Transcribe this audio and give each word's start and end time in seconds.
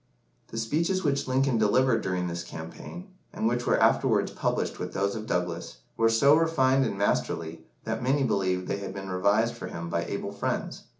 The 0.47 0.57
speeches 0.57 1.03
which 1.03 1.27
Lincoln 1.27 1.59
delivered 1.59 2.01
during 2.01 2.25
this 2.25 2.43
campaign, 2.43 3.09
and 3.31 3.47
which 3.47 3.67
were 3.67 3.79
afterwards 3.79 4.31
published 4.31 4.79
with 4.79 4.93
those 4.95 5.15
of 5.15 5.27
Douglas, 5.27 5.77
were 5.95 6.09
so 6.09 6.35
refined 6.35 6.83
and 6.87 6.97
masterly 6.97 7.65
that 7.83 8.01
many 8.01 8.23
believed 8.23 8.67
they 8.67 8.77
had 8.79 8.95
been 8.95 9.09
revised 9.11 9.53
for 9.55 9.67
him 9.67 9.89
by 9.89 10.05
able 10.05 10.31
friends. 10.31 10.85